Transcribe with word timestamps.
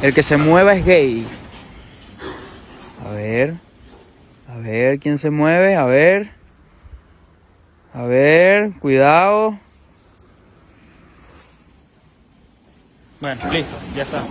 El 0.00 0.14
que 0.14 0.22
se 0.22 0.36
mueva 0.36 0.74
es 0.74 0.84
gay. 0.84 1.26
A 3.04 3.10
ver. 3.10 3.54
A 4.48 4.58
ver 4.58 4.98
quién 5.00 5.18
se 5.18 5.30
mueve. 5.30 5.74
A 5.74 5.86
ver. 5.86 6.30
A 7.92 8.02
ver. 8.02 8.72
Cuidado. 8.78 9.58
Bueno, 13.20 13.50
listo, 13.50 13.76
ya 13.96 14.04
está. 14.04 14.22